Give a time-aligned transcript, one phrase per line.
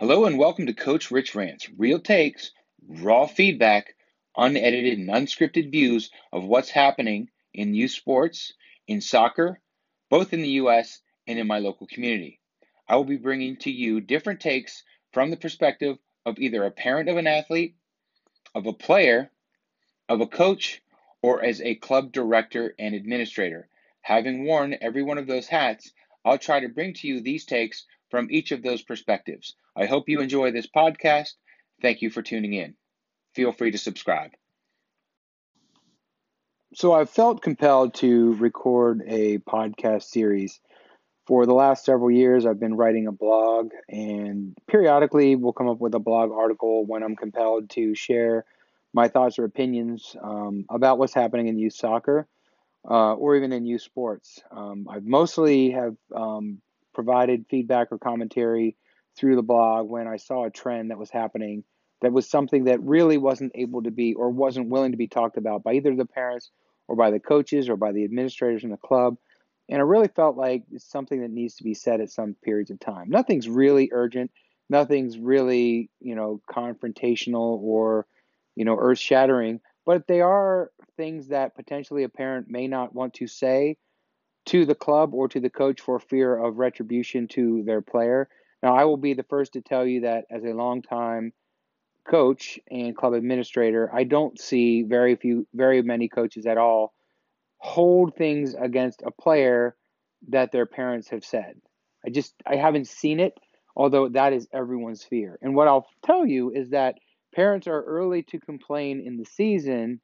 [0.00, 2.52] Hello and welcome to Coach Rich Rants, real takes,
[2.88, 3.96] raw feedback,
[4.34, 8.54] unedited and unscripted views of what's happening in youth sports,
[8.88, 9.60] in soccer,
[10.08, 12.40] both in the US and in my local community.
[12.88, 17.10] I will be bringing to you different takes from the perspective of either a parent
[17.10, 17.76] of an athlete,
[18.54, 19.30] of a player,
[20.08, 20.80] of a coach,
[21.20, 23.68] or as a club director and administrator.
[24.00, 25.92] Having worn every one of those hats,
[26.24, 29.54] I'll try to bring to you these takes from each of those perspectives.
[29.76, 31.34] I hope you enjoy this podcast.
[31.80, 32.74] Thank you for tuning in.
[33.34, 34.32] Feel free to subscribe.
[36.74, 40.60] So, I've felt compelled to record a podcast series.
[41.26, 45.78] For the last several years, I've been writing a blog, and periodically we'll come up
[45.78, 48.44] with a blog article when I'm compelled to share
[48.92, 52.26] my thoughts or opinions um, about what's happening in youth soccer
[52.88, 54.40] uh, or even in youth sports.
[54.50, 56.60] Um, I've mostly have um,
[57.02, 58.76] provided feedback or commentary
[59.16, 61.64] through the blog when I saw a trend that was happening
[62.02, 65.38] that was something that really wasn't able to be or wasn't willing to be talked
[65.38, 66.50] about by either the parents
[66.88, 69.16] or by the coaches or by the administrators in the club.
[69.68, 72.70] And I really felt like it's something that needs to be said at some periods
[72.70, 73.08] of time.
[73.08, 74.30] Nothing's really urgent.
[74.68, 78.06] Nothing's really, you know, confrontational or,
[78.56, 79.60] you know, earth shattering.
[79.86, 83.76] But they are things that potentially a parent may not want to say
[84.46, 88.28] to the club or to the coach for fear of retribution to their player.
[88.62, 91.32] Now, I will be the first to tell you that as a longtime
[92.08, 96.92] coach and club administrator, I don't see very few, very many coaches at all
[97.60, 99.76] hold things against a player
[100.28, 101.60] that their parents have said.
[102.04, 103.34] I just, I haven't seen it,
[103.76, 105.38] although that is everyone's fear.
[105.42, 106.96] And what I'll tell you is that
[107.34, 110.00] parents are early to complain in the season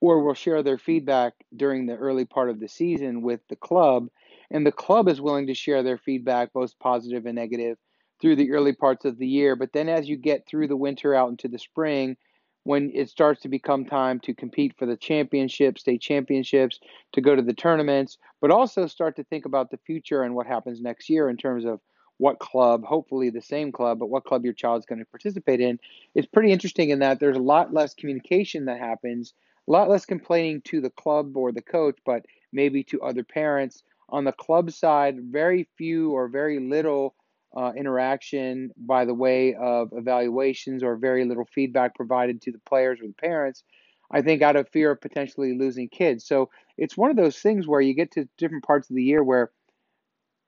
[0.00, 4.08] or will share their feedback during the early part of the season with the club.
[4.50, 7.78] And the club is willing to share their feedback, both positive and negative,
[8.20, 9.56] through the early parts of the year.
[9.56, 12.16] But then as you get through the winter out into the spring,
[12.64, 16.80] when it starts to become time to compete for the championship, state championships,
[17.12, 20.48] to go to the tournaments, but also start to think about the future and what
[20.48, 21.80] happens next year in terms of
[22.18, 25.78] what club, hopefully the same club, but what club your child's going to participate in.
[26.14, 29.32] It's pretty interesting in that there's a lot less communication that happens
[29.66, 33.82] a lot less complaining to the club or the coach, but maybe to other parents.
[34.08, 37.14] On the club side, very few or very little
[37.56, 43.00] uh, interaction by the way of evaluations or very little feedback provided to the players
[43.00, 43.64] or the parents.
[44.10, 46.24] I think out of fear of potentially losing kids.
[46.24, 49.24] So it's one of those things where you get to different parts of the year
[49.24, 49.50] where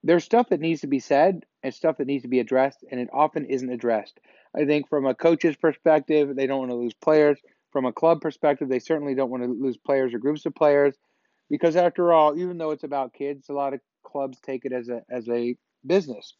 [0.03, 3.01] there's stuff that needs to be said and stuff that needs to be addressed, and
[3.01, 4.17] it often isn't addressed.
[4.55, 7.37] I think from a coach's perspective, they don't want to lose players
[7.71, 10.95] from a club perspective, they certainly don't want to lose players or groups of players
[11.49, 14.89] because after all, even though it's about kids, a lot of clubs take it as
[14.89, 16.35] a as a business.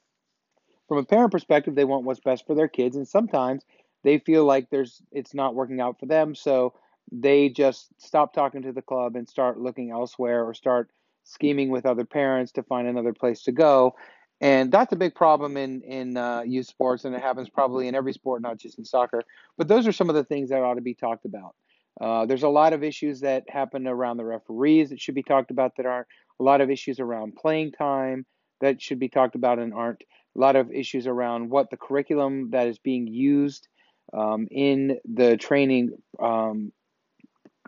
[0.87, 3.63] From a parent perspective, they want what's best for their kids and sometimes
[4.03, 6.73] they feel like there's it's not working out for them, so
[7.11, 10.89] they just stop talking to the club and start looking elsewhere or start
[11.23, 13.95] scheming with other parents to find another place to go
[14.41, 17.95] and that's a big problem in in uh, youth sports, and it happens probably in
[17.95, 19.23] every sport, not just in soccer.
[19.57, 21.55] But those are some of the things that ought to be talked about.
[21.99, 25.51] Uh, there's a lot of issues that happen around the referees that should be talked
[25.51, 26.07] about that aren't.
[26.39, 28.25] A lot of issues around playing time
[28.61, 30.03] that should be talked about and aren't.
[30.37, 33.67] A lot of issues around what the curriculum that is being used
[34.13, 35.91] um, in the training
[36.21, 36.71] um,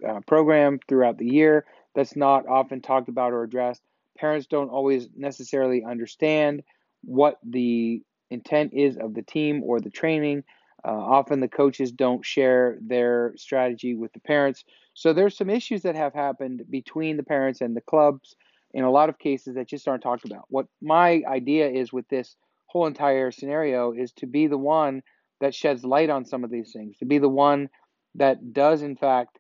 [0.08, 1.66] uh, program throughout the year
[1.96, 3.82] that's not often talked about or addressed
[4.18, 6.64] parents don't always necessarily understand
[7.04, 10.44] what the intent is of the team or the training.
[10.84, 14.64] Uh, often the coaches don't share their strategy with the parents.
[14.94, 18.36] So there's some issues that have happened between the parents and the clubs
[18.74, 20.46] in a lot of cases that just aren't talked about.
[20.50, 22.36] What my idea is with this
[22.68, 25.04] whole entire scenario is to be the one
[25.40, 27.70] that sheds light on some of these things, to be the one
[28.16, 29.40] that does, in fact,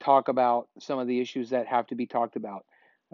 [0.00, 2.64] talk about some of the issues that have to be talked about.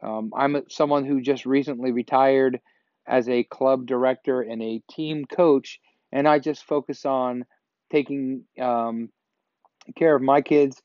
[0.00, 2.60] Um, I'm someone who just recently retired
[3.06, 5.80] as a club director and a team coach,
[6.12, 7.44] and I just focus on
[7.90, 9.10] taking um,
[9.96, 10.82] care of my kids,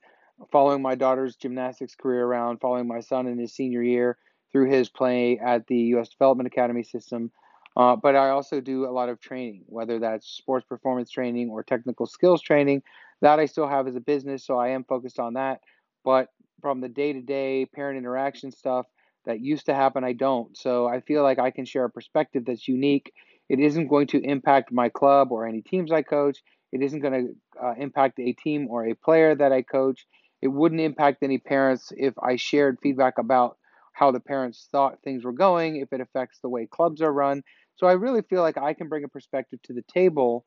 [0.51, 4.17] following my daughter's gymnastics career around, following my son in his senior year
[4.51, 6.09] through his play at the U.S.
[6.09, 7.31] Development Academy system.
[7.75, 11.61] Uh, but I also do a lot of training, whether that's sports performance training or
[11.61, 12.81] technical skills training.
[13.21, 15.61] That I still have as a business, so I am focused on that.
[16.03, 16.29] But
[16.61, 18.87] from the day to day parent interaction stuff,
[19.27, 20.57] that used to happen, I don't.
[20.57, 23.13] So I feel like I can share a perspective that's unique.
[23.49, 26.39] It isn't going to impact my club or any teams I coach.
[26.71, 30.07] It isn't going to uh, impact a team or a player that I coach.
[30.41, 33.57] It wouldn't impact any parents if I shared feedback about
[33.93, 37.43] how the parents thought things were going, if it affects the way clubs are run.
[37.75, 40.45] So I really feel like I can bring a perspective to the table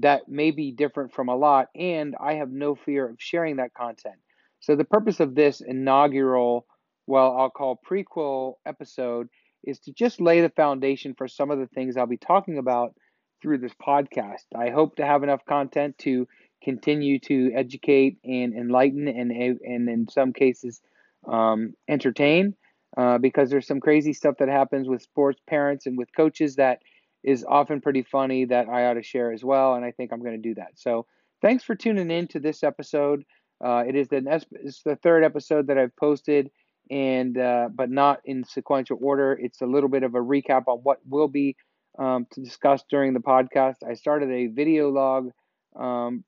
[0.00, 3.74] that may be different from a lot, and I have no fear of sharing that
[3.74, 4.16] content.
[4.60, 6.66] So the purpose of this inaugural,
[7.08, 9.28] well, I'll call prequel episode,
[9.64, 12.94] is to just lay the foundation for some of the things I'll be talking about
[13.40, 14.44] through this podcast.
[14.54, 16.28] I hope to have enough content to
[16.62, 20.82] continue to educate and enlighten and, and in some cases,
[21.26, 22.54] um, entertain
[22.96, 26.80] uh, because there's some crazy stuff that happens with sports parents and with coaches that
[27.24, 29.74] is often pretty funny that I ought to share as well.
[29.74, 30.72] And I think I'm going to do that.
[30.74, 31.06] So
[31.40, 33.24] thanks for tuning in to this episode.
[33.64, 36.50] Uh, it is the it's the third episode that I've posted,
[36.90, 39.38] and uh, but not in sequential order.
[39.40, 41.56] It's a little bit of a recap on what will be
[41.98, 43.76] um, to discuss during the podcast.
[43.88, 45.30] I started a video log
[45.76, 46.24] um,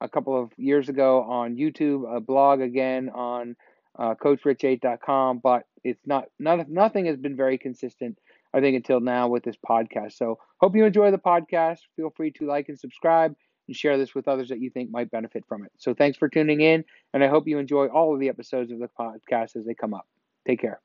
[0.00, 3.56] a couple of years ago on YouTube, a blog again on
[3.98, 8.18] uh, CoachRich8.com, but it's not, not nothing has been very consistent.
[8.52, 10.12] I think until now with this podcast.
[10.12, 11.78] So hope you enjoy the podcast.
[11.96, 13.34] Feel free to like and subscribe
[13.66, 15.72] and share this with others that you think might benefit from it.
[15.78, 18.78] So thanks for tuning in, and I hope you enjoy all of the episodes of
[18.78, 20.06] the podcast as they come up.
[20.46, 20.83] Take care.